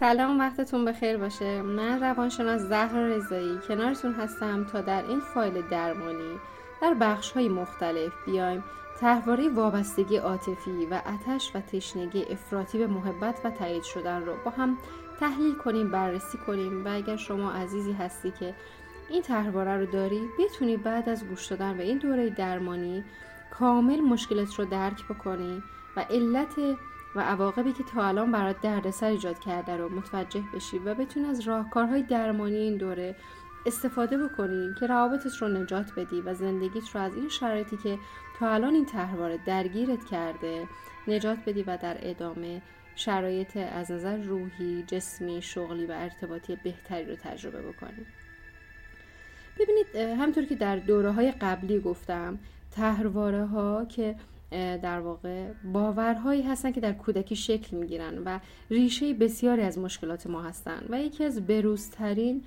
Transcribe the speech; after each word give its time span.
سلام 0.00 0.38
وقتتون 0.38 0.84
بخیر 0.84 1.16
باشه. 1.16 1.62
من 1.62 2.00
روانشناس 2.00 2.60
زهرا 2.60 3.06
رضایی. 3.06 3.58
کنارتون 3.68 4.12
هستم 4.14 4.64
تا 4.64 4.80
در 4.80 5.04
این 5.06 5.20
فایل 5.20 5.62
درمانی 5.70 6.38
در 6.82 6.94
بخش 6.94 7.32
های 7.32 7.48
مختلف 7.48 8.12
بیایم 8.26 8.64
تحواره 9.00 9.48
وابستگی 9.48 10.16
عاطفی 10.16 10.86
و 10.90 11.02
اتش 11.06 11.50
و 11.54 11.60
تشنگی 11.60 12.24
افراطی 12.30 12.78
به 12.78 12.86
محبت 12.86 13.40
و 13.44 13.50
تایید 13.50 13.82
شدن 13.82 14.22
رو 14.22 14.32
با 14.44 14.50
هم 14.50 14.78
تحلیل 15.20 15.54
کنیم 15.54 15.90
بررسی 15.90 16.38
کنیم. 16.38 16.84
و 16.84 16.88
اگر 16.94 17.16
شما 17.16 17.52
عزیزی 17.52 17.92
هستی 17.92 18.30
که 18.30 18.54
این 19.10 19.22
تحواره 19.22 19.76
رو 19.76 19.86
داری 19.86 20.20
بتونی 20.38 20.76
بعد 20.76 21.08
از 21.08 21.24
گوش 21.24 21.46
دادن 21.46 21.76
به 21.76 21.82
این 21.82 21.98
دوره 21.98 22.30
درمانی 22.30 23.04
کامل 23.50 24.00
مشکلت 24.00 24.54
رو 24.54 24.64
درک 24.64 25.04
بکنی 25.04 25.62
و 25.96 26.00
علت 26.00 26.54
و 27.16 27.20
عواقبی 27.20 27.72
که 27.72 27.84
تا 27.84 28.04
الان 28.04 28.32
برات 28.32 28.60
دردسر 28.60 29.06
ایجاد 29.06 29.38
کرده 29.38 29.76
رو 29.76 29.88
متوجه 29.88 30.42
بشی 30.54 30.78
و 30.78 30.94
بتونی 30.94 31.26
از 31.26 31.40
راهکارهای 31.40 32.02
درمانی 32.02 32.56
این 32.56 32.76
دوره 32.76 33.16
استفاده 33.66 34.18
بکنی 34.18 34.74
که 34.80 34.86
روابطت 34.86 35.36
رو 35.36 35.48
نجات 35.48 35.94
بدی 35.96 36.20
و 36.20 36.34
زندگیت 36.34 36.88
رو 36.94 37.00
از 37.00 37.14
این 37.14 37.28
شرایطی 37.28 37.76
که 37.76 37.98
تا 38.38 38.48
الان 38.48 38.74
این 38.74 38.86
تحوار 38.86 39.36
درگیرت 39.36 40.04
کرده 40.04 40.68
نجات 41.08 41.38
بدی 41.46 41.62
و 41.62 41.76
در 41.76 41.96
ادامه 42.00 42.62
شرایط 42.96 43.56
از 43.56 43.90
نظر 43.90 44.16
روحی، 44.16 44.84
جسمی، 44.86 45.42
شغلی 45.42 45.86
و 45.86 45.92
ارتباطی 45.92 46.56
بهتری 46.64 47.04
رو 47.04 47.16
تجربه 47.16 47.62
بکنی. 47.62 48.06
ببینید 49.58 49.96
همطور 49.96 50.44
که 50.44 50.54
در 50.54 50.76
دوره 50.76 51.10
های 51.10 51.32
قبلی 51.32 51.80
گفتم 51.80 52.38
تهرواره 52.70 53.46
ها 53.46 53.84
که 53.84 54.14
در 54.82 55.00
واقع 55.00 55.46
باورهایی 55.72 56.42
هستن 56.42 56.72
که 56.72 56.80
در 56.80 56.92
کودکی 56.92 57.36
شکل 57.36 57.76
می‌گیرن 57.76 58.18
و 58.18 58.40
ریشه 58.70 59.14
بسیاری 59.14 59.62
از 59.62 59.78
مشکلات 59.78 60.26
ما 60.26 60.42
هستن. 60.42 60.86
و 60.88 61.00
یکی 61.00 61.24
از 61.24 61.46
بروزترین 61.46 62.42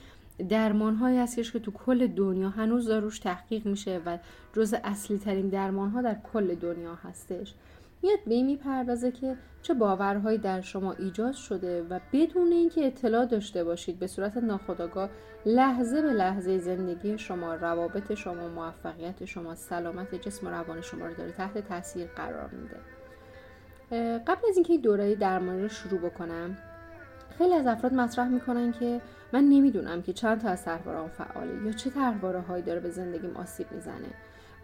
درمان 0.49 0.95
هایی 0.95 1.17
هستش 1.17 1.51
که 1.51 1.59
تو 1.59 1.71
کل 1.71 2.07
دنیا 2.07 2.49
هنوز 2.49 2.87
داروش 2.87 3.19
تحقیق 3.19 3.65
میشه 3.65 4.01
و 4.05 4.17
جز 4.53 4.75
اصلی 4.83 5.17
ترین 5.17 5.49
درمان 5.49 5.89
ها 5.89 6.01
در 6.01 6.17
کل 6.33 6.55
دنیا 6.55 6.95
هستش. 6.95 7.53
میاد 8.03 8.19
به 8.27 8.33
این 8.33 8.45
می‌پردازه 8.45 9.11
که 9.11 9.35
چه 9.61 9.73
باورهایی 9.73 10.37
در 10.37 10.61
شما 10.61 10.93
ایجاد 10.93 11.33
شده 11.33 11.83
و 11.83 11.99
بدون 12.13 12.51
اینکه 12.51 12.87
اطلاع 12.87 13.25
داشته 13.25 13.63
باشید 13.63 13.99
به 13.99 14.07
صورت 14.07 14.37
ناخودآگاه 14.37 15.09
لحظه 15.45 16.01
به 16.01 16.13
لحظه 16.13 16.57
زندگی 16.57 17.17
شما 17.17 17.55
روابط 17.55 18.13
شما 18.13 18.47
موفقیت 18.47 19.25
شما 19.25 19.55
سلامت 19.55 20.15
جسم 20.15 20.47
و 20.47 20.49
روان 20.49 20.81
شما 20.81 21.07
رو 21.07 21.13
داره 21.13 21.31
تحت 21.31 21.67
تاثیر 21.67 22.07
قرار 22.07 22.49
میده. 22.49 22.77
قبل 24.17 24.41
از 24.49 24.55
اینکه 24.55 24.73
این 24.73 24.81
دوره 24.81 25.15
درمانی 25.15 25.61
رو 25.61 25.69
شروع 25.69 25.99
بکنم 25.99 26.57
خیلی 27.37 27.53
از 27.53 27.67
افراد 27.67 27.93
مطرح 27.93 28.27
می‌کنن 28.27 28.71
که 28.71 29.01
من 29.33 29.43
نمی‌دونم 29.43 30.01
که 30.01 30.13
چند 30.13 30.41
تا 30.41 30.49
از 30.49 30.65
طرحواره‌ام 30.65 31.07
فعاله 31.09 31.65
یا 31.65 31.71
چه 31.71 31.89
طرحواره 31.89 32.39
هایی 32.39 32.63
داره 32.63 32.79
به 32.79 32.89
زندگیم 32.89 33.37
آسیب 33.37 33.71
می‌زنه. 33.71 34.09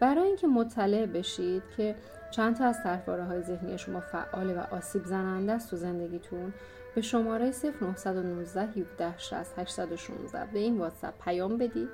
برای 0.04 0.24
اینکه 0.24 0.48
مطلع 0.48 1.06
بشید 1.06 1.64
که 1.78 1.96
چند 2.32 2.56
تا 2.56 2.66
از 2.66 2.84
طرحواره 2.84 3.24
های 3.24 3.42
ذهنی 3.42 3.78
شما 3.78 4.00
فعاله 4.00 4.54
و 4.54 4.76
آسیب 4.76 5.06
زننده 5.06 5.52
است 5.52 5.70
تو 5.70 5.76
زندگیتون 5.76 6.54
به 6.96 7.02
شماره 7.02 7.52
0919 7.96 8.62
17 8.62 9.18
60 9.18 9.60
816 9.60 10.48
به 10.54 10.60
این 10.60 10.78
واتساپ 10.78 11.14
پیام 11.24 11.58
بدید. 11.58 11.90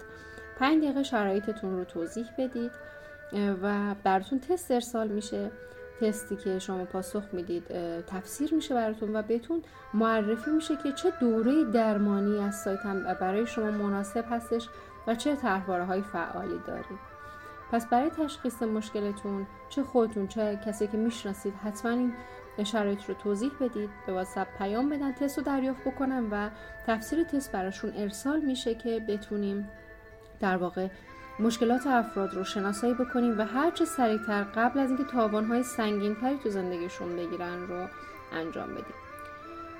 5 0.59 0.83
دقیقه 0.83 1.03
شرایطتون 1.03 1.77
رو 1.77 1.83
توضیح 1.83 2.25
بدید 2.37 2.71
و 3.63 3.95
براتون 4.03 4.39
تست 4.39 4.71
ارسال 4.71 5.07
میشه. 5.07 5.52
تستی 6.02 6.35
که 6.35 6.59
شما 6.59 6.85
پاسخ 6.85 7.23
می‌دید 7.33 7.67
تفسیر 8.02 8.53
میشه 8.53 8.75
براتون 8.75 9.15
و 9.15 9.21
بهتون 9.21 9.61
معرفی 9.93 10.52
میشه 10.52 10.75
که 10.75 10.91
چه 10.91 11.11
دوره 11.19 11.63
درمانی 11.63 12.39
از 12.39 12.55
سایتم 12.55 13.03
برای 13.21 13.47
شما 13.47 13.71
مناسب 13.71 14.25
هستش 14.30 14.69
و 15.07 15.15
چه 15.15 15.35
طرحواره 15.35 15.85
های 15.85 16.02
فعالی 16.02 16.59
دارید. 16.67 17.08
پس 17.71 17.87
برای 17.87 18.09
تشخیص 18.09 18.61
مشکلتون 18.61 19.47
چه 19.69 19.83
خودتون 19.83 20.27
چه 20.27 20.59
کسی 20.65 20.87
که 20.87 20.97
می‌شناسید 20.97 21.53
حتما 21.53 21.91
این 22.57 22.65
شرایط 22.65 23.05
رو 23.05 23.13
توضیح 23.13 23.52
بدید 23.59 23.89
به 24.05 24.13
واتساپ 24.13 24.47
پیام 24.57 24.89
بدن 24.89 25.11
تست 25.11 25.37
رو 25.37 25.43
دریافت 25.43 25.81
بکنم 25.83 26.27
و 26.31 26.49
تفسیر 26.87 27.23
تست 27.23 27.52
براشون 27.52 27.93
ارسال 27.95 28.41
میشه 28.41 28.75
که 28.75 28.99
بتونیم 29.08 29.69
در 30.39 30.58
واقع 30.58 30.87
مشکلات 31.39 31.87
افراد 31.87 32.33
رو 32.33 32.43
شناسایی 32.43 32.93
بکنیم 32.93 33.39
و 33.39 33.45
هرچه 33.45 33.85
سریعتر 33.85 34.43
قبل 34.43 34.79
از 34.79 34.89
اینکه 34.89 35.03
تاوانهای 35.03 35.63
سنگینتری 35.63 36.37
تو 36.37 36.49
زندگیشون 36.49 37.15
بگیرن 37.15 37.67
رو 37.67 37.87
انجام 38.33 38.71
بدیم. 38.71 38.95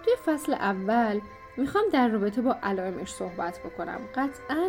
توی 0.06 0.14
فصل 0.26 0.54
اول 0.54 1.20
می‌خوام 1.60 1.84
در 1.94 2.08
رابطه 2.08 2.42
با 2.42 2.58
علائمش 2.64 3.10
صحبت 3.10 3.60
بکنم. 3.60 4.00
قطعا 4.16 4.68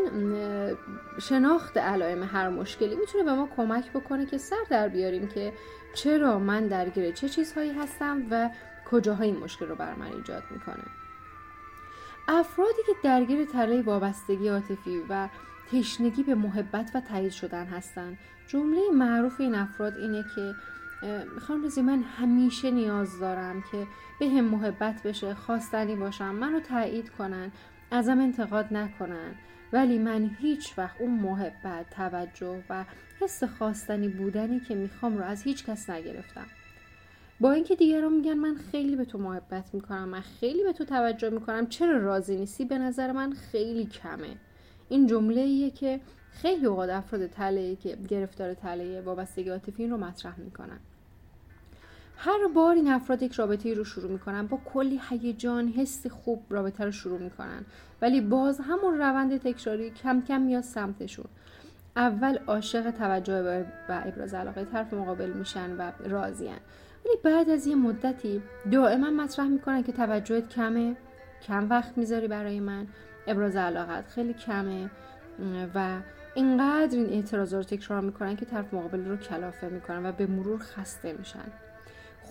شناخت 1.21 1.77
علائم 1.77 2.23
هر 2.23 2.49
مشکلی 2.49 2.97
می‌تونه 2.97 3.25
به 3.25 3.33
ما 3.33 3.49
کمک 3.57 3.93
بکنه 3.93 4.27
که 4.27 4.39
سر 4.39 4.65
در 4.71 4.89
بیاریم 4.89 5.29
که 5.29 5.53
چرا 5.95 6.39
من 6.39 6.67
درگیر 6.67 7.13
چه 7.13 7.29
چیزهایی 7.29 7.73
هستم 7.73 8.23
و 8.31 8.51
کجاهای 8.91 9.29
این 9.29 9.39
مشکل 9.39 9.67
رو 9.67 9.75
بر 9.75 9.95
من 9.95 10.07
ایجاد 10.07 10.43
می‌کنه. 10.51 10.85
افرادی 12.29 12.83
که 12.87 12.93
درگیر 13.03 13.45
تله 13.45 13.83
وابستگی 13.83 14.49
عاطفی 14.49 15.03
و 15.09 15.29
تشنگی 15.73 16.23
به 16.23 16.35
محبت 16.35 16.91
و 16.95 17.01
تایید 17.01 17.33
شدن 17.33 17.65
هستن 17.67 18.19
جمله 18.47 18.81
معروف 18.95 19.41
این 19.41 19.55
افراد 19.55 19.97
اینه 19.97 20.25
که 20.35 20.55
می‌خوام 21.35 21.65
رزی 21.65 21.83
من 21.83 22.03
همیشه 22.03 22.71
نیاز 22.71 23.19
دارم 23.19 23.65
که 23.73 23.87
به 24.21 24.29
هم 24.29 24.45
محبت 24.45 25.03
بشه 25.03 25.35
خواستنی 25.35 25.97
باشم 25.97 26.35
منو 26.35 26.61
تایید 26.61 27.11
کنن 27.11 27.53
ازم 27.91 28.21
انتقاد 28.21 28.67
نکنن. 28.71 29.35
ولی 29.73 29.99
من 29.99 30.31
هیچ 30.39 30.79
وقت 30.79 31.01
اون 31.01 31.11
محبت 31.11 31.91
توجه 31.91 32.65
و 32.71 32.85
حس 33.21 33.45
خواستنی 33.45 34.09
بودنی 34.09 34.61
که 34.61 34.75
می‌خوام 34.75 35.19
رو 35.19 35.25
از 35.25 35.43
هیچ 35.43 35.67
کس 35.67 35.91
نگرفتم. 35.91 36.47
با 37.41 37.53
اینکه 37.53 37.77
دیگران 37.77 38.13
میگن 38.13 38.35
من 38.35 38.55
خیلی 38.55 38.97
به 38.97 39.05
تو 39.05 39.19
محبت 39.19 39.75
می‌کنم 39.75 40.09
من 40.09 40.21
خیلی 40.21 40.65
به 40.65 40.73
تو 40.73 40.85
توجه 40.85 41.31
می‌کنم 41.31 41.67
چرا 41.67 41.99
راضی 41.99 42.37
نیستی؟ 42.37 42.65
به 42.65 42.79
نظر 42.79 43.13
من 43.13 43.33
خیلی 43.33 43.87
کمه. 43.87 44.37
این 44.89 45.07
جمله 45.07 45.41
ایه 45.41 45.71
که 45.71 46.01
خیلی 46.31 46.67
اوقات 46.67 46.91
افراد 46.91 47.27
تله 47.27 47.77
که 47.77 47.97
گرفتار 48.09 48.55
تله 48.55 49.01
وابستگی 49.01 49.49
عاطفی 49.49 49.87
رو 49.87 49.97
مطرح 49.97 50.41
می‌کنن. 50.41 50.81
هر 52.23 52.49
بار 52.55 52.75
این 52.75 52.93
افراد 52.93 53.23
یک 53.23 53.33
رابطه 53.33 53.75
رو 53.75 53.85
شروع 53.85 54.11
می‌کنن 54.11 54.47
با 54.47 54.59
کلی 54.65 55.01
هیجان 55.11 55.69
حس 55.69 56.07
خوب 56.07 56.43
رابطه 56.51 56.85
رو 56.85 56.91
شروع 56.91 57.19
می‌کنن. 57.19 57.65
ولی 58.03 58.21
باز 58.21 58.61
همون 58.61 58.99
روند 58.99 59.37
تکراری 59.37 59.91
کم 59.91 60.23
کم 60.29 60.41
میاد 60.41 60.63
سمتشون. 60.63 61.25
اول 61.97 62.39
عاشق 62.47 62.91
توجه 62.91 63.43
و 63.43 63.65
ابراز 63.89 64.35
علاقه 64.35 64.65
طرف 64.65 64.95
مقابل 64.95 65.31
میشن 65.31 65.77
و 65.77 65.93
راضیان 66.09 66.59
ولی 67.05 67.15
بعد 67.25 67.51
از 67.51 67.67
یه 67.67 67.75
مدتی 67.75 68.43
دائما 68.73 69.11
مطرح 69.11 69.47
می‌کنن 69.47 69.83
که 69.83 69.93
توجهت 69.93 70.49
کمه. 70.49 70.97
کم 71.47 71.71
وقت 71.71 71.99
می‌ذاری 71.99 72.29
برای 72.29 72.61
من. 72.61 72.87
ابراز 73.27 73.57
علاقت 73.57 74.09
خیلی 74.09 74.35
کمه. 74.35 74.91
و 75.75 75.99
اینقدر 76.35 76.99
این 76.99 77.07
اعتراضات 77.07 77.73
رو 77.73 77.79
تکرار 77.79 78.01
می‌کنن 78.01 78.37
که 78.37 78.45
طرف 78.45 78.75
مقابل 78.75 79.05
رو 79.05 79.17
کلافه 79.17 79.69
می‌کنن 79.69 80.07
و 80.07 80.13
به 80.13 80.27
مرور 80.27 80.59
خسته 80.59 81.13
میشن. 81.13 81.53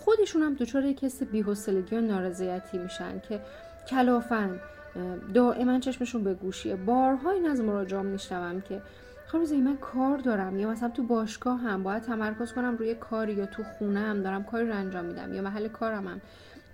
خودشون 0.04 0.42
هم 0.42 0.54
دچار 0.54 0.84
یک 0.84 1.04
حس 1.04 1.22
بی‌حوصلگی 1.22 1.96
و 1.96 2.00
نارضایتی 2.00 2.78
میشن 2.78 3.20
که 3.28 3.40
کلافن 3.88 4.60
دائما 5.34 5.78
چشمشون 5.78 6.24
به 6.24 6.34
گوشیه 6.34 6.76
بارها 6.76 7.30
این 7.30 7.46
از 7.46 7.60
مراجعان 7.60 8.06
میشنوم 8.06 8.60
که 8.60 8.82
خانم 9.26 9.62
من 9.62 9.76
کار 9.76 10.18
دارم 10.18 10.58
یا 10.58 10.70
مثلا 10.70 10.88
تو 10.88 11.02
باشگاه 11.02 11.60
هم 11.60 11.82
باید 11.82 12.02
تمرکز 12.02 12.52
کنم 12.52 12.76
روی 12.76 12.94
کاری 12.94 13.32
یا 13.32 13.46
تو 13.46 13.62
خونه 13.62 14.00
هم 14.00 14.22
دارم 14.22 14.44
کاری 14.44 14.68
رو 14.68 14.74
انجام 14.74 15.04
میدم 15.04 15.34
یا 15.34 15.42
محل 15.42 15.68
کارم 15.68 16.06
هم. 16.06 16.20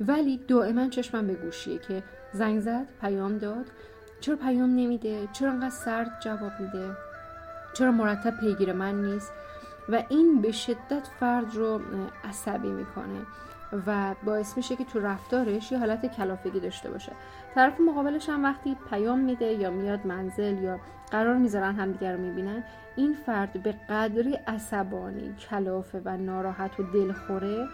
ولی 0.00 0.40
دائما 0.48 0.88
چشمم 0.88 1.26
به 1.26 1.34
گوشیه 1.34 1.78
که 1.78 2.02
زنگ 2.32 2.60
زد 2.60 2.86
پیام 3.00 3.38
داد. 3.38 3.66
چرا 4.20 4.36
پیام 4.36 4.70
نمیده؟ 4.70 5.28
چرا 5.32 5.50
انقدر 5.50 5.70
سرد 5.70 6.20
جواب 6.20 6.52
میده؟ 6.60 6.90
چرا 7.74 7.92
مرتب 7.92 8.40
پیگیر 8.40 8.72
من 8.72 9.04
نیست؟ 9.04 9.32
و 9.88 10.02
این 10.08 10.40
به 10.40 10.52
شدت 10.52 11.06
فرد 11.20 11.54
رو 11.54 11.80
عصبی 12.24 12.68
می‌کنه 12.68 13.20
و 13.86 14.14
باعث 14.24 14.56
میشه 14.56 14.76
که 14.76 14.84
تو 14.84 15.00
رفتارش 15.00 15.72
یه 15.72 15.78
حالت 15.78 16.16
کلافگی 16.16 16.60
داشته 16.60 16.90
باشه. 16.90 17.12
طرف 17.54 17.80
مقابلش 17.80 18.28
هم 18.28 18.44
وقتی 18.44 18.76
پیام 18.90 19.18
میده 19.18 19.52
یا 19.52 19.70
میاد 19.70 20.06
منزل 20.06 20.62
یا 20.62 20.80
قرار 21.10 21.36
می‌ذارن 21.36 21.74
همدیگر 21.74 22.12
رو 22.12 22.20
می‌بینن 22.20 22.64
این 22.96 23.16
فرد 23.26 23.62
به 23.62 23.74
قدری 23.90 24.34
عصبانی 24.34 25.34
کلافه 25.50 26.02
و 26.04 26.16
ناراحت 26.16 26.80
و 26.80 26.82
دلخوره 26.82 27.66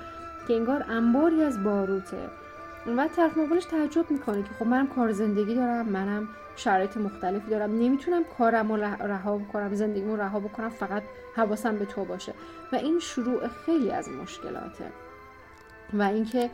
که 0.49 0.55
انگار 0.55 0.85
انباری 0.88 1.43
از 1.43 1.65
باروته. 1.65 2.29
و 2.87 3.08
طرف 3.08 3.37
مقابلش 3.37 3.64
تعجب 3.64 4.11
می‌کنه 4.11 4.43
که 4.43 4.49
خب 4.58 4.67
منم 4.67 4.87
کار 4.87 5.12
زندگی 5.12 5.55
دارم 5.55 5.88
منم 5.88 6.29
شرایط 6.56 6.96
مختلفی 6.96 7.50
دارم. 7.50 7.79
نمی‌تونم 7.79 8.25
کارم 8.38 8.73
رو 8.73 8.76
رها 8.82 9.38
بکنم 9.38 9.75
زندگیمو 9.75 10.17
رها 10.17 10.40
بکنم 10.40 10.69
فقط 10.69 11.02
حواسم 11.37 11.76
به 11.76 11.84
تو 11.84 12.05
باشه. 12.05 12.34
و 12.73 12.76
این 12.76 12.99
شروع 12.99 13.49
خیلی 13.49 13.90
از 13.90 14.08
مشکلاته. 14.08 14.84
و 15.93 16.02
اینکه 16.02 16.50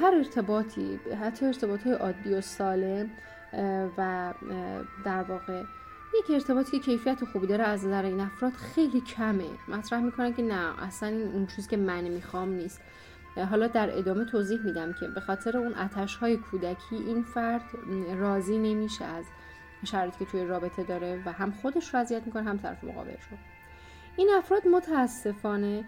هر 0.00 0.14
ارتباطی 0.14 1.00
حتی 1.22 1.46
ارتباط 1.46 1.86
عادی 1.86 2.34
و 2.34 2.40
سالم 2.40 3.10
و 3.98 4.32
در 5.04 5.22
واقع 5.22 5.62
یک 6.18 6.30
ارتباطی 6.30 6.70
که 6.70 6.78
کیفیت 6.78 7.24
خوبی 7.24 7.46
داره 7.46 7.64
از 7.64 7.86
نظر 7.86 8.04
این 8.04 8.20
افراد 8.20 8.52
خیلی 8.52 9.00
کمه. 9.00 9.44
مطرح 9.68 10.00
می‌کنن 10.00 10.34
که 10.34 10.42
نه 10.42 10.82
اصلا 10.82 11.08
اون 11.08 11.46
چیزی 11.46 11.68
که 11.68 11.76
من 11.76 12.04
می‌خوام 12.04 12.48
نیست. 12.48 12.80
حالا 13.36 13.66
در 13.66 13.98
ادامه 13.98 14.24
توضیح 14.24 14.60
میدم 14.60 14.92
که 14.92 15.08
به 15.08 15.20
خاطر 15.20 15.56
اون 15.56 15.74
اتش 15.74 16.16
های 16.16 16.36
کودکی 16.36 16.96
این 16.96 17.22
فرد 17.22 17.62
راضی 18.16 18.58
نمیشه 18.58 19.04
از 19.04 19.24
شرایطی 19.84 20.18
که 20.18 20.30
توی 20.30 20.44
رابطه 20.44 20.82
داره 20.82 21.22
و 21.26 21.32
هم 21.32 21.50
خودش 21.50 21.94
رو 21.94 22.00
اذیت 22.00 22.26
می‌کنه 22.26 22.42
هم 22.42 22.58
طرف 22.58 22.84
مقابل 22.84 23.10
رو. 23.10 23.36
این 24.16 24.30
افراد 24.38 24.68
متاسفانه 24.68 25.84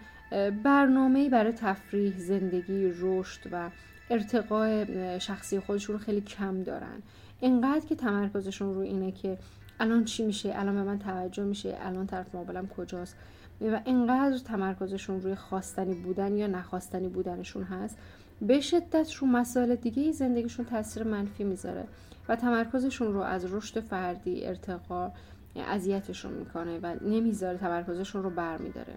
برنامه‌ای 0.63 1.29
برای 1.29 1.51
تفریح 1.51 2.17
زندگی 2.17 2.93
رشد 2.99 3.49
و 3.51 3.69
ارتقاء 4.09 4.85
شخصی 5.19 5.59
خودشون 5.59 5.97
خیلی 5.97 6.21
کم 6.21 6.63
دارن. 6.63 7.01
اینقدر 7.39 7.85
که 7.85 7.95
تمرکزشون 7.95 8.73
رو 8.75 8.81
اینه 8.81 9.11
که 9.11 9.37
الان 9.79 10.05
چی 10.05 10.25
میشه؟ 10.25 10.51
الان 10.55 10.75
به 10.75 10.83
من 10.83 10.99
توجه 10.99 11.43
میشه؟ 11.43 11.77
الان 11.81 12.07
طرف 12.07 12.35
مقابلم 12.35 12.67
کجاست؟ 12.67 13.15
و 13.61 13.79
اینقدر 13.85 14.37
تمرکزشون 14.37 15.21
روی 15.21 15.35
خواستنی 15.35 15.93
بودن 15.93 16.37
یا 16.37 16.47
نخواستنی 16.47 17.07
بودنشون 17.07 17.63
هست 17.63 17.97
به 18.41 18.61
شدت 18.61 19.13
رو 19.13 19.27
مسائل 19.27 19.75
دیگه 19.75 20.11
زندگیشون 20.11 20.65
تاثیر 20.65 21.03
منفی 21.03 21.43
می‌ذاره 21.43 21.83
و 22.29 22.35
تمرکزشون 22.35 23.13
رو 23.13 23.19
از 23.19 23.53
رشد 23.53 23.79
فردی 23.79 24.45
ارتقا 24.45 25.11
اذیتشون 25.55 26.33
می‌کنه 26.33 26.79
و 26.79 26.95
نمی‌ذاره 27.01 27.57
تمرکزشون 27.57 28.23
رو 28.23 28.29
برمیداره. 28.29 28.93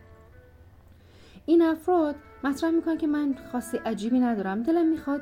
این 1.47 1.63
افراد 1.63 2.15
مطرح 2.45 2.71
می‌کنن 2.71 2.99
که 2.99 3.07
من 3.07 3.35
خاصی 3.53 3.77
عجیبی 3.77 4.21
ندارم. 4.21 4.63
دلم 4.63 4.87
می‌خواد 4.87 5.21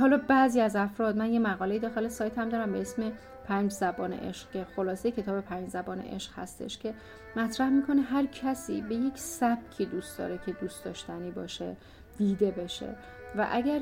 حالا 0.00 0.20
بعضی 0.28 0.60
از 0.60 0.76
افراد 0.76 1.16
من 1.16 1.32
یه 1.32 1.38
مقاله 1.38 1.78
داخل 1.78 2.08
سایت 2.08 2.38
هم 2.38 2.48
دارم 2.48 2.72
به 2.72 2.80
اسم 2.80 3.12
پنج 3.48 3.70
زبان 3.70 4.12
عشق. 4.12 4.50
که 4.50 4.66
خلاصه 4.76 5.10
کتاب 5.10 5.40
پنج 5.40 5.68
زبان 5.68 6.00
عشق 6.00 6.38
هستش 6.38 6.78
که 6.78 6.94
مطرح 7.36 7.68
می‌کنه 7.68 8.02
هر 8.02 8.26
کسی 8.26 8.80
به 8.82 8.94
یک 8.94 9.18
سبکی 9.18 9.86
دوست 9.86 10.18
داره 10.18 10.38
که 10.46 10.52
دوست 10.52 10.84
داشتنی 10.84 11.30
باشه 11.30 11.76
دیده 12.18 12.50
بشه. 12.50 12.94
و 13.36 13.46
اگر 13.50 13.80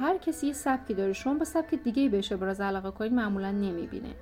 هر 0.00 0.18
کسی 0.18 0.46
یه 0.46 0.52
سبکی 0.52 0.94
داره 0.94 1.12
شما 1.12 1.34
با 1.34 1.44
سبک 1.44 1.74
دیگه 1.74 2.08
بشه 2.08 2.36
براز 2.36 2.60
علاقه 2.60 2.90
کنید 2.90 3.12
معمولا 3.12 3.50
نمی‌بینه. 3.50 4.14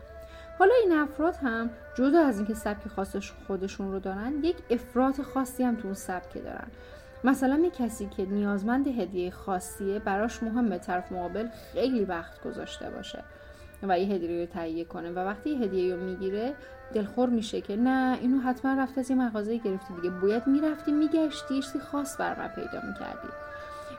حالا 0.58 0.72
این 0.82 0.92
افراد 0.92 1.36
هم 1.36 1.70
جدا 1.98 2.20
از 2.20 2.36
اینکه 2.36 2.54
سبک 2.54 2.88
خاصش 2.88 3.32
خودشون 3.46 3.92
رو 3.92 4.00
دارن 4.00 4.32
یک 4.42 4.56
افراد 4.70 5.22
خاصی 5.22 5.62
هم 5.62 5.76
تو 5.76 5.84
اون 5.84 5.94
سبک 5.94 6.34
دارن. 6.34 6.66
مثلا 7.24 7.58
یه 7.58 7.70
کسی 7.70 8.06
که 8.06 8.24
نیازمند 8.24 8.88
هدیه 8.88 9.30
خاصیه 9.30 9.98
براش 9.98 10.42
مهمه 10.42 10.78
طرف 10.78 11.12
مقابل 11.12 11.48
خیلی 11.72 12.04
وقت 12.04 12.42
گذاشته 12.42 12.90
باشه. 12.90 13.24
و 13.82 13.98
یه 13.98 14.06
هدیه 14.06 14.40
رو 14.40 14.46
تهیه 14.46 14.84
کنه. 14.84 15.10
و 15.10 15.18
وقتی 15.18 15.50
یه 15.50 15.58
هدیه 15.58 15.94
رو 15.94 16.00
می‌گیره 16.00 16.54
دلخور 16.94 17.28
میشه 17.28 17.60
که 17.60 17.76
نه 17.76 18.18
اینو 18.20 18.40
حتما 18.40 18.82
رفته 18.82 19.00
از 19.00 19.10
یه 19.10 19.16
مغازه 19.16 19.56
گرفتی 19.56 19.94
دیگه. 19.94 20.10
باید 20.10 20.46
می‌رفتی 20.46 20.92
میگشتی 20.92 21.62
چیزی 21.62 21.78
خاص 21.78 22.20
بر 22.20 22.38
من 22.38 22.48
پیدا 22.48 22.86
می‌کردی. 22.88 23.28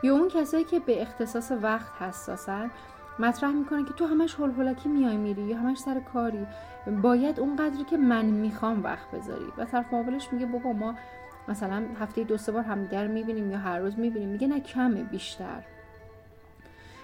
یا 0.04 0.14
اون 0.14 0.28
کسایی 0.30 0.64
که 0.64 0.80
به 0.80 1.02
اختصاص 1.02 1.52
وقت 1.62 2.02
حساسن 2.02 2.72
مطرح 3.20 3.52
می‌کنن 3.52 3.86
که 3.86 3.94
تو 3.94 4.06
همش 4.06 4.36
هول 4.36 4.76
میای 4.86 5.18
میری 5.18 5.42
یا 5.42 5.58
همش 5.58 5.78
سر 5.78 6.00
کاری. 6.00 6.48
باید 7.02 7.40
اون 7.40 7.56
قدری 7.56 7.84
که 7.84 7.98
من 7.98 8.26
می‌خوام 8.26 8.84
وقت 8.84 9.12
بذاری. 9.12 9.46
و 9.58 9.66
طرف 9.66 9.94
مقابلش 9.94 10.34
میگه 10.34 10.46
بابا 10.46 10.74
ما 10.74 10.96
مثلا 11.48 11.84
هفته 12.00 12.24
دو 12.24 12.38
سه 12.38 12.52
بار 12.52 12.64
همدیگر 12.64 13.08
می‌بینیم 13.08 13.52
یا 13.52 13.58
هر 13.58 13.80
روز 13.80 14.00
می‌بینیم. 14.00 14.30
میگه 14.30 14.48
نه 14.48 14.60
کمه 14.60 15.04
بیشتر. 15.04 15.64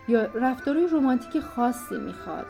یا 0.07 0.25
رفتارهای 0.25 0.87
رمانتیک 0.87 1.43
خاصی 1.43 1.97
می‌خواد. 1.97 2.45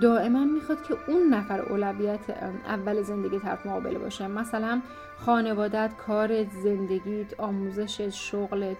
دائما 0.00 0.44
می‌خواد 0.44 0.82
که 0.82 0.96
اون 1.06 1.34
نفر 1.34 1.60
اولویت 1.60 2.30
اول 2.66 3.02
زندگی 3.02 3.38
طرف 3.38 3.66
مقابله 3.66 3.98
باشه. 3.98 4.28
مثلا 4.28 4.80
خانوادت 5.18 5.90
کارت 6.06 6.50
زندگیت 6.50 7.40
آموزش 7.40 8.00
شغلت 8.00 8.76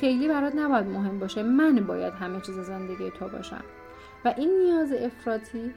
خیلی 0.00 0.28
برات 0.28 0.54
نباید 0.54 0.86
مهم 0.86 1.18
باشه. 1.18 1.42
من 1.42 1.74
باید 1.74 2.14
همه 2.14 2.40
چیز 2.40 2.58
زندگی 2.58 3.10
تو 3.10 3.28
باشم. 3.28 3.64
و 4.24 4.34
این 4.36 4.50
نیاز 4.64 4.92
افراطی 4.92 5.74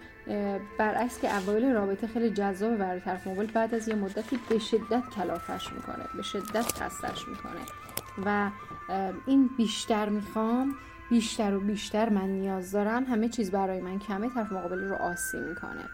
برعکس 0.78 1.22
که 1.22 1.38
اوایل 1.38 1.72
رابطه 1.72 2.08
خیلی 2.08 2.30
جذاب 2.30 2.76
برای 2.78 3.00
طرف 3.00 3.28
مقابل 3.28 3.46
بعد 3.46 3.76
از 3.76 3.88
یه 3.88 3.96
مدتی 3.96 4.40
به 4.50 4.60
شدت 4.60 5.04
کلافش 5.16 5.74
می‌کنه 5.74 6.06
به 6.16 6.22
شدت 6.22 6.66
خستش 6.66 7.28
می‌کنه. 7.28 7.62
و 8.26 8.50
این 9.26 9.50
بیشتر 9.58 10.10
می‌خوام 10.10 10.76
بیشتر 11.10 11.56
و 11.56 11.60
بیشتر 11.60 12.10
من 12.10 12.30
نیاز 12.30 12.72
دارم 12.72 13.04
همه 13.04 13.30
چیز 13.30 13.52
برای 13.52 13.82
من 13.82 14.00
کمه 14.00 14.30
طرف 14.30 14.52
مقابل 14.52 14.80
رو 14.80 14.96
آسی 14.96 15.38
می‌کنه. 15.40 15.86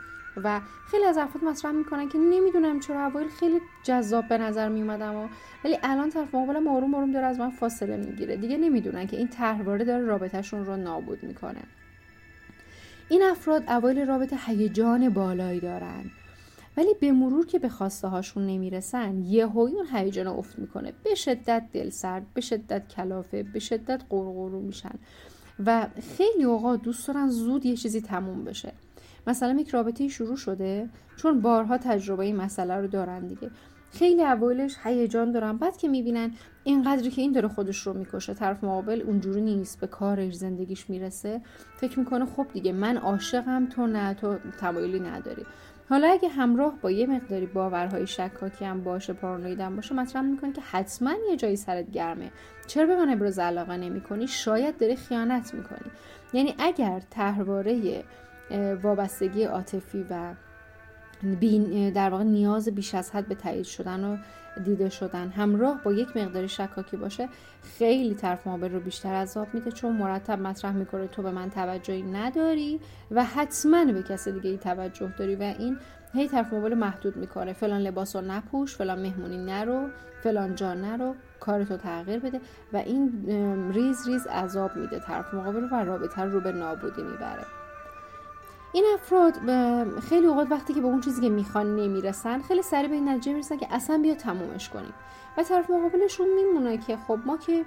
و 0.43 0.61
خیلی 0.91 1.05
از 1.05 1.17
افراد 1.17 1.43
مطرح 1.43 1.71
می‌کنن 1.71 2.09
که 2.09 2.17
نمی‌دونم 2.17 2.79
چرا 2.79 3.05
اوایل 3.05 3.27
خیلی 3.27 3.59
جذاب 3.83 4.27
به 4.27 4.37
نظر 4.37 4.69
میومدم 4.69 5.15
و 5.15 5.27
ولی 5.65 5.77
الان 5.83 6.09
طرف 6.09 6.35
مقابلم 6.35 6.67
آروم 6.67 6.95
آروم 6.95 7.11
داره 7.11 7.25
از 7.25 7.39
من 7.39 7.49
فاصله 7.49 7.97
می‌گیره. 7.97 8.37
دیگه 8.37 8.57
نمی‌دونن 8.57 9.07
که 9.07 9.17
این 9.17 9.27
طرحواره 9.27 9.85
داره 9.85 10.05
رابطهشون 10.05 10.65
رو 10.65 10.75
نابود 10.75 11.23
می‌کنه. 11.23 11.61
این 13.09 13.23
افراد 13.23 13.69
اوایل 13.69 14.07
رابطه 14.07 14.37
هیجان 14.47 15.09
بالایی 15.09 15.59
دارن. 15.59 16.11
ولی 16.77 16.93
به 17.01 17.11
مرور 17.11 17.45
که 17.45 17.59
به 17.59 17.69
خواسته 17.69 18.07
هاشون 18.07 18.45
نمی‌رسن 18.47 19.23
یهویی 19.23 19.75
اون 19.75 19.85
هیجان 19.93 20.27
افت 20.27 20.59
می‌کنه. 20.59 20.93
به 21.03 21.15
شدت 21.15 21.63
دلسرد 21.73 22.25
به 22.33 22.41
شدت 22.41 22.87
کلافه 22.87 23.43
به 23.43 23.59
شدت 23.59 24.01
قرقرو 24.09 24.61
میشن. 24.61 24.95
و 25.65 25.87
خیلی 26.17 26.43
اوقات 26.43 26.81
دوست 26.81 27.07
دارن 27.07 27.29
زود 27.29 27.65
یه 27.65 27.75
چیزی 27.75 28.01
تموم 28.01 28.43
بشه. 28.43 28.73
مثلا 29.27 29.59
یک 29.59 29.69
رابطه 29.69 30.07
شروع 30.07 30.35
شده 30.35 30.89
چون 31.17 31.41
بارها 31.41 31.77
تجربه 31.77 32.25
این 32.25 32.35
مسئله 32.35 32.75
رو 32.75 32.87
دارن 32.87 33.27
دیگه. 33.27 33.51
خیلی 33.95 34.23
اولش 34.23 34.75
هیجان 34.83 35.31
دارن 35.31 35.57
بعد 35.57 35.77
که 35.77 35.87
می‌بینن 35.87 36.31
اینقدری 36.63 37.09
که 37.09 37.21
این 37.21 37.31
داره 37.31 37.47
خودش 37.47 37.87
رو 37.87 37.93
می‌کشه 37.93 38.33
طرف 38.33 38.63
مقابل 38.63 39.01
اونجوری 39.01 39.41
نیست 39.41 39.79
به 39.79 39.87
کارش 39.87 40.33
زندگیش 40.33 40.89
می‌رسه 40.89 41.41
فکر 41.77 41.99
می‌کنه 41.99 42.25
خب 42.25 42.47
دیگه 42.53 42.71
من 42.71 42.97
عاشقم 42.97 43.65
تو 43.65 43.87
نه 43.87 44.13
تو 44.13 44.37
تمایلی 44.59 44.99
نداری. 44.99 45.45
حالا 45.89 46.07
اگه 46.07 46.29
همراه 46.29 46.73
با 46.81 46.91
یه 46.91 47.07
مقداری 47.07 47.45
باورهای 47.45 48.07
شکاکی 48.07 48.65
هم 48.65 48.83
باشه 48.83 49.13
پارانویدم 49.13 49.75
باشه 49.75 49.95
مطرح 49.95 50.21
می‌کنه 50.21 50.53
که 50.53 50.61
حتما 50.61 51.13
یه 51.29 51.37
جایی 51.37 51.55
سرت 51.55 51.91
گرمه. 51.91 52.31
چرا 52.67 52.85
به 52.85 52.95
من 52.95 53.09
ابراز 53.09 53.39
علاقه 53.39 53.77
نمی‌کنی؟ 53.77 54.27
شاید 54.27 54.77
داری 54.77 54.95
خیانت 54.95 55.53
می‌کنی. 55.53 55.91
یعنی 56.33 56.55
اگر 56.59 57.01
تهرواره 57.11 58.03
وابستگی 58.83 59.43
عاطفی 59.43 60.05
و 60.09 60.33
در 61.95 62.09
واقع 62.09 62.23
نیاز 62.23 62.69
بیش 62.69 62.95
از 62.95 63.11
حد 63.11 63.27
به 63.27 63.35
تایید 63.35 63.65
شدن 63.65 64.03
و 64.03 64.17
دیده 64.63 64.89
شدن. 64.89 65.29
همراه 65.29 65.83
با 65.83 65.93
یک 65.93 66.17
مقداری 66.17 66.47
شکاکی 66.47 66.97
باشه 66.97 67.29
خیلی 67.77 68.15
طرف 68.15 68.47
مقابل 68.47 68.71
رو 68.71 68.79
بیشتر 68.79 69.09
عذاب 69.09 69.47
میده 69.53 69.71
چون 69.71 69.95
مرتب 69.95 70.41
مطرح 70.41 70.71
می‌کنه 70.71 71.07
تو 71.07 71.21
به 71.21 71.31
من 71.31 71.49
توجهی 71.49 72.01
نداری 72.01 72.79
و 73.11 73.23
حتما 73.23 73.85
به 73.85 74.03
کسی 74.03 74.31
دیگه 74.31 74.49
ای 74.49 74.57
توجه 74.57 75.13
داری 75.17 75.35
و 75.35 75.41
این 75.59 75.77
هی 76.13 76.27
طرف 76.27 76.53
مقابل 76.53 76.73
محدود 76.73 77.15
می‌کنه. 77.17 77.53
فلان 77.53 77.81
لباس 77.81 78.15
رو 78.15 78.21
نپوش 78.21 78.75
فلان 78.75 79.01
مهمونی 79.01 79.37
نرو 79.37 79.87
فلان 80.23 80.55
جا 80.55 80.73
نرو 80.73 81.15
کارتو 81.39 81.77
تغییر 81.77 82.19
بده 82.19 82.41
و 82.73 82.77
این 82.77 83.25
ریز 83.73 84.07
ریز 84.07 84.27
عذاب 84.27 84.75
میده. 84.75 84.99
طرف 84.99 85.33
مقابل 85.33 85.67
و 85.71 85.85
رابطه 85.85 86.21
رو 86.21 86.41
به 86.41 86.51
نابودی 86.51 87.01
می‌بره. 87.03 87.45
این 88.75 88.85
افراد 88.93 89.33
خیلی 89.99 90.27
اوقات 90.27 90.51
وقتی 90.51 90.73
که 90.73 90.81
به 90.81 90.87
اون 90.87 91.01
چیزی 91.01 91.21
که 91.21 91.29
می‌خوان 91.29 91.75
نمی‌رسن 91.75 92.41
خیلی 92.41 92.61
سریع 92.61 92.87
به 92.87 92.95
این 92.95 93.09
نتیجه 93.09 93.33
می‌رسن 93.33 93.57
که 93.57 93.67
اصلا 93.71 93.97
بیا 93.97 94.15
تمومش 94.15 94.69
کنیم. 94.69 94.93
و 95.37 95.43
طرف 95.43 95.69
مقابلشون 95.69 96.27
میمونه 96.35 96.77
که 96.77 96.97
خب 96.97 97.19
ما 97.25 97.37
که 97.37 97.65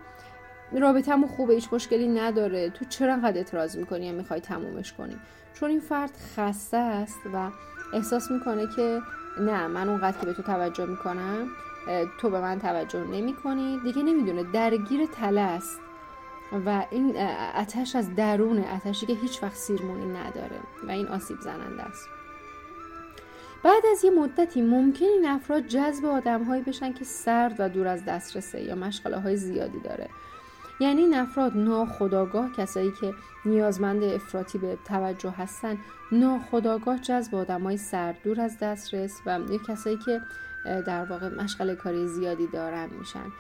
رابطه‌مون 0.73 1.29
خوبه 1.29 1.55
هیچ 1.55 1.73
مشکلی 1.73 2.09
نداره 2.09 2.71
تو 2.71 2.85
چرا 2.85 3.13
انقدر 3.13 3.37
اعتراض 3.37 3.77
می‌کنی 3.77 4.07
یا 4.07 4.13
می‌خوای 4.13 4.41
تمومش 4.41 4.93
کنی؟ 4.93 5.17
چون 5.55 5.71
این 5.71 5.81
فرد 5.81 6.11
خسته 6.37 6.77
است 6.77 7.21
و 7.35 7.51
احساس 7.93 8.31
می‌کنه 8.31 8.67
که 8.77 9.01
نه 9.41 9.67
من 9.67 9.89
اونقدر 9.89 10.19
که 10.21 10.27
به 10.27 10.33
تو 10.33 10.43
توجه 10.43 10.87
می‌کنم 10.87 11.47
تو 12.21 12.31
به 12.31 12.41
من 12.41 12.59
توجه 12.59 13.05
نمی‌کنی. 13.05 13.81
دیگه 13.85 14.03
نمی‌دونه 14.03 14.45
درگیر 14.53 15.07
تله 15.07 15.41
است. 15.41 15.81
و 16.53 16.87
این 16.91 17.15
اتش 17.57 17.97
از 17.97 18.15
درونه 18.15 18.75
اتشی 18.75 19.07
که 19.07 19.13
هیچ 19.13 19.43
وقت 19.43 19.57
سیرمونی 19.57 20.07
نداره 20.07 20.61
و 20.89 20.91
این 20.91 21.09
آسیب 21.09 21.41
زننده 21.41 21.83
است. 21.83 22.09
بعد 23.63 23.83
از 23.93 24.05
یه 24.05 24.11
مدتی 24.11 24.63
ممکن 24.63 25.05
این 25.05 25.29
افراد 25.29 25.67
جذب 25.67 26.05
آدمهایی 26.05 26.63
بشن 26.63 26.93
که 26.93 27.05
سرد 27.05 27.57
و 27.59 27.69
دور 27.69 27.87
از 27.87 28.05
دسترسه 28.05 28.61
یا 28.63 28.75
مشغله 28.75 29.21
های 29.21 29.37
زیادی 29.37 29.81
داره. 29.81 30.09
یعنی 30.81 31.03
این 31.03 31.15
افراد 31.15 31.57
ناخداگاه 31.57 32.53
کسایی 32.53 32.93
که 33.01 33.15
نیازمند 33.45 34.03
افراطی 34.03 34.59
به 34.59 34.79
توجه 34.85 35.31
هستن 35.31 35.79
ناخداگاه 36.13 36.99
جذب 36.99 37.35
های 37.35 37.77
سرد 37.77 38.17
دور 38.25 38.41
از 38.41 38.59
دسترس 38.59 39.21
و 39.27 39.41
یا 39.51 39.59
کسایی 39.69 39.99
که 39.99 40.21
در 40.65 41.05
واقع 41.05 41.29
مشغله 41.29 41.75
کاری 41.75 42.09
زیادی 42.09 42.47
دارن 42.47 42.89
میشن. 42.99 43.33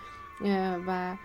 و 0.86 1.16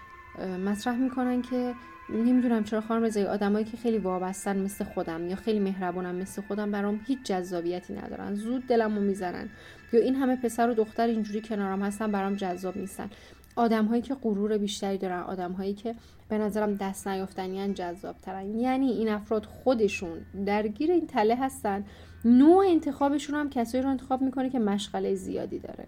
مطرح 0.65 0.95
می‌کنن 0.95 1.41
که 1.41 1.73
نمی‌دونم 2.09 2.63
چرا 2.63 2.81
خانم 2.81 3.03
رضایی 3.03 3.25
آدمایی 3.25 3.65
که 3.65 3.77
خیلی 3.77 3.97
وابستن 3.97 4.59
مثل 4.59 4.85
خودم 4.85 5.27
یا 5.27 5.35
خیلی 5.35 5.59
مهربونم 5.59 6.15
مثل 6.15 6.41
خودم 6.41 6.71
برام 6.71 6.99
هیچ 7.07 7.19
جذابیتی 7.23 7.93
ندارن. 7.93 8.35
زود 8.35 8.67
دلمو 8.67 9.01
می‌زنن 9.01 9.49
یا 9.93 9.99
این 9.99 10.15
همه 10.15 10.35
پسر 10.35 10.69
و 10.69 10.73
دختر 10.73 11.07
اینجوری 11.07 11.41
کنارم 11.41 11.81
هستن 11.81 12.11
برام 12.11 12.35
جذاب 12.35 12.77
نیستن. 12.77 13.09
آدم 13.55 13.85
هایی 13.85 14.01
که 14.01 14.15
غرور 14.15 14.57
بیشتری 14.57 14.97
دارن 14.97 15.19
آدم 15.19 15.51
هایی 15.51 15.73
که 15.73 15.95
به 16.29 16.37
نظرم 16.37 16.75
دست 16.75 17.07
نیافتنیان 17.07 17.73
جذاب 17.73 18.15
ترن 18.21 18.59
یعنی 18.59 18.91
این 18.91 19.09
افراد 19.09 19.45
خودشون 19.45 20.17
درگیر 20.45 20.91
این 20.91 21.07
تله 21.07 21.35
هستن. 21.35 21.85
نوع 22.25 22.65
انتخابشون 22.67 23.35
هم 23.35 23.49
کسایی 23.49 23.83
رو 23.83 23.89
انتخاب 23.89 24.21
می‌کنه 24.21 24.49
که 24.49 24.59
مشغله 24.59 25.15
زیادی 25.15 25.59
داره. 25.59 25.87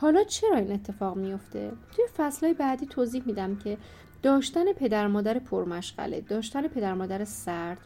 حالا 0.00 0.24
چرا 0.24 0.56
این 0.56 0.72
اتفاق 0.72 1.16
میفته 1.16 1.72
توی 1.96 2.04
فصلهای 2.16 2.54
بعدی 2.54 2.86
توضیح 2.86 3.22
میدم 3.26 3.56
که 3.56 3.78
داشتن 4.22 4.72
پدر 4.72 5.06
مادر 5.06 5.38
پرمشغله 5.38 6.20
داشتن 6.20 6.68
پدر 6.68 6.94
مادر 6.94 7.24
سرد 7.24 7.78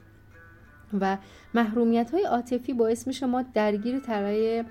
و 1.00 1.16
محرومیت 1.54 2.10
های 2.10 2.24
عاطفی 2.24 2.72
باعث 2.72 3.06
میشه 3.06 3.26
ما 3.26 3.42
درگیر 3.42 3.98
ترای 3.98 4.64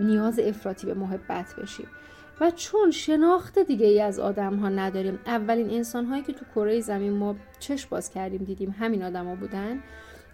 نیاز 0.00 0.38
افراطی 0.38 0.86
به 0.86 0.94
محبت 0.94 1.54
بشیم. 1.62 1.86
و 2.40 2.50
چون 2.50 2.90
شناخت 2.90 3.58
دیگه 3.58 3.86
ای 3.86 4.00
از 4.00 4.18
آدم 4.18 4.56
ها 4.56 4.68
نداریم 4.68 5.18
اولین 5.26 5.70
انسان 5.70 6.04
هایی 6.04 6.22
که 6.22 6.32
تو 6.32 6.44
کره 6.54 6.80
زمین 6.80 7.12
ما 7.12 7.36
چشم 7.58 7.88
باز 7.90 8.10
کردیم 8.10 8.44
دیدیم 8.44 8.74
همین 8.78 9.02
آدما 9.02 9.34
بودن. 9.34 9.82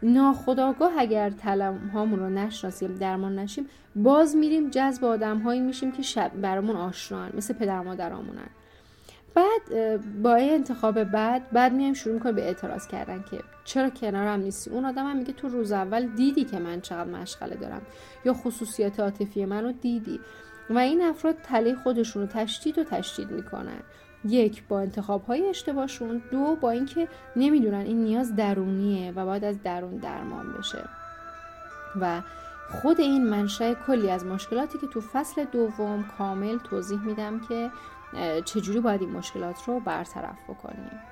ناخداگاه 0.02 0.92
اگر 0.99 1.30
تلم 1.30 1.90
هامون 1.94 2.18
رو 2.18 2.30
نشناسیم 2.30 2.94
درمان 2.94 3.38
نشیم 3.38 3.66
باز 3.97 4.37
میریم 4.37 4.71
جذب 4.71 5.04
آدم 5.04 5.38
هایی 5.38 5.61
میشیم 5.61 5.92
که 5.92 6.02
شب 6.02 6.30
برامون 6.40 6.76
آشنان 6.76 7.30
مثل 7.35 7.54
پدر 7.54 7.80
مادرامونن. 7.80 8.50
بعد 9.35 10.00
با 10.23 10.35
انتخاب 10.35 11.04
بعد 11.04 11.50
بعد 11.50 11.73
میایم 11.73 11.94
شروع 11.94 12.14
می‌کنیم 12.14 12.35
به 12.35 12.44
اعتراض 12.44 12.87
کردن 12.87 13.25
که 13.30 13.38
چرا 13.64 13.90
کنارم 13.90 14.40
نیستی؟ 14.40 14.71
اون 14.71 14.85
آدم 14.85 15.06
هم 15.06 15.16
میگه 15.16 15.32
تو 15.32 15.49
روز 15.49 15.73
اول 15.73 16.06
دیدی 16.06 16.44
که 16.44 16.59
من 16.59 16.80
چقدر 16.80 17.11
مشغله 17.11 17.54
دارم 17.54 17.82
یا 18.25 18.35
خصوصیات 18.35 19.00
عاطفی 19.00 19.44
منو 19.44 19.73
دیدی. 19.73 20.21
و 20.71 20.78
این 20.78 21.02
افراد 21.02 21.37
تله 21.42 21.75
خودشون 21.75 22.23
رو 22.23 22.28
تشدید 22.28 22.78
و 22.78 22.85
تشدید 22.85 23.30
می‌کنن. 23.30 23.80
یک 24.25 24.62
با 24.69 24.81
انتخاب 24.81 25.26
های 25.26 25.49
اشتباهشون 25.49 26.23
دو 26.31 26.57
با 26.61 26.71
اینکه 26.71 27.09
نمی‌دونن 27.37 27.81
این 27.81 28.05
نیاز 28.05 28.37
درونیه 28.37 29.12
و 29.12 29.26
باید 29.26 29.45
از 29.45 29.62
درون 29.62 29.97
درمان 29.97 30.52
بشه. 30.59 30.85
و 32.00 32.21
خود 32.71 33.00
این 33.00 33.26
منشأ 33.26 33.75
کلی 33.87 34.11
از 34.11 34.25
مشکلاتی 34.25 34.79
که 34.79 34.87
تو 34.87 35.00
فصل 35.00 35.45
دوم 35.45 36.05
کامل 36.19 36.59
توضیح 36.59 36.99
میدم 36.99 37.41
که 37.41 37.71
چجوری 38.45 38.81
باید 38.81 39.00
این 39.00 39.11
مشکلات 39.11 39.62
رو 39.67 39.81
برطرف 39.81 40.38
بکنیم. 40.49 41.12